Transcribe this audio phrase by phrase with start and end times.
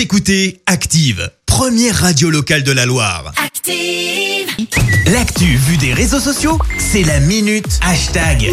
[0.00, 3.34] Vous écoutez Active, première radio locale de la Loire.
[3.36, 4.48] Active.
[5.12, 8.50] L'actu vue des réseaux sociaux, c'est la minute hashtag.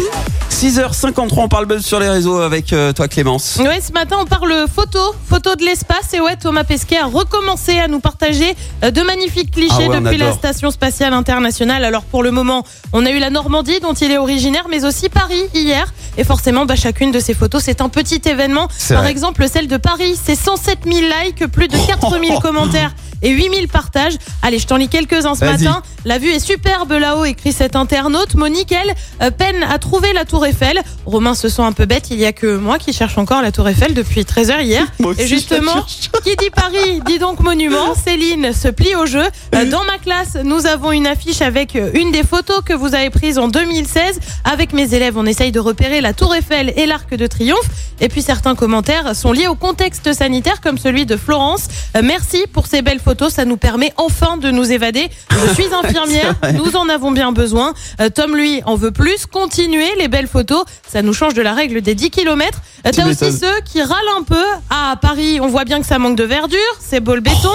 [0.50, 3.56] 6h53, on parle buzz sur les réseaux avec euh, toi Clémence.
[3.62, 6.12] Ouais, ce matin, on parle photo, photo de l'espace.
[6.12, 8.54] Et ouais, Thomas Pesquet a recommencé à nous partager
[8.84, 10.32] euh, de magnifiques clichés Ah ouais, depuis la.
[10.32, 11.84] Station Spatiale Internationale.
[11.84, 15.08] Alors, pour le moment, on a eu la Normandie, dont il est originaire, mais aussi
[15.08, 15.92] Paris hier.
[16.18, 18.68] Et forcément, bah, chacune de ces photos, c'est un petit événement.
[18.88, 19.10] Par vrai.
[19.10, 22.92] exemple, celle de Paris, c'est 107 000 likes, plus de 4 000 commentaires.
[23.22, 24.14] Et 8000 partages.
[24.42, 25.82] Allez, je t'en lis quelques-uns ce matin.
[26.04, 28.34] La vue est superbe là-haut, écrit cet internaute.
[28.34, 30.80] Monique, elle, euh, peine à trouver la tour Eiffel.
[31.06, 33.52] Romain se sent un peu bête, il y a que moi qui cherche encore la
[33.52, 34.86] tour Eiffel depuis 13h hier.
[35.00, 35.82] Moi aussi, Et justement,
[36.24, 37.94] qui dit Paris, dit donc monument.
[38.04, 39.24] Céline se plie au jeu.
[39.54, 42.94] Euh, Dans ma classe, nous avons une affiche avec euh, une des photos que vous
[42.94, 44.20] avez prises en 2016.
[44.44, 47.68] Avec mes élèves, on essaye de repérer la tour Eiffel et l'arc de triomphe.
[48.00, 51.68] Et puis certains commentaires sont liés au contexte sanitaire, comme celui de Florence.
[51.96, 55.08] Euh, Merci pour ces belles photos, ça nous permet enfin de nous évader.
[55.30, 57.74] Je suis infirmière, nous en avons bien besoin.
[58.00, 59.26] Euh, Tom, lui, en veut plus.
[59.26, 62.60] Continuez les belles photos, ça nous change de la règle des 10 km.
[62.84, 64.42] T'as aussi ceux qui râlent un peu.
[64.70, 67.48] Ah, à Paris, on voit bien que ça manque de verdure, c'est beau le béton.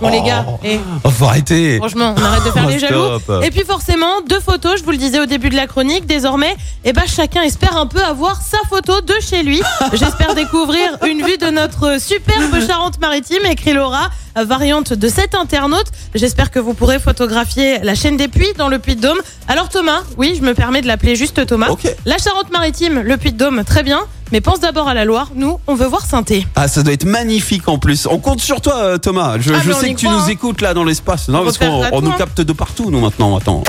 [0.00, 1.78] Bon les gars, eh, Oh, faut arrêter.
[1.78, 3.18] franchement, on arrête de faire Oh, les jaloux.
[3.20, 3.42] stop.
[3.44, 6.56] Et puis forcément, deux photos, je vous le disais au début de la chronique, désormais,
[6.84, 9.60] eh ben, chacun espère un peu avoir sa photo de chez lui.
[9.92, 15.86] J'espère découvrir une vue de notre superbe Charente-Maritime, écrit Laura, variante de cet internaute.
[16.14, 19.18] J'espère que vous pourrez photographier la chaîne des Puits dans le Puy-de-Dôme.
[19.48, 21.68] Alors Thomas, oui, je me permets de l'appeler juste Thomas.
[22.04, 24.00] La Charente-Maritime, le Puy-de-Dôme, très bien.
[24.30, 25.30] Mais pense d'abord à la Loire.
[25.34, 26.46] Nous, on veut voir Sainté.
[26.54, 28.06] Ah, ça doit être magnifique en plus.
[28.06, 29.38] On compte sur toi, euh, Thomas.
[29.40, 30.28] Je, Ah, je sais que tu croit, nous hein.
[30.28, 31.28] écoutes là dans l'espace.
[31.28, 33.36] Non, On parce qu'on on nous capte de partout, nous maintenant.
[33.38, 33.64] Attends.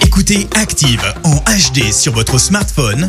[0.00, 3.08] Écoutez Active en HD sur votre smartphone,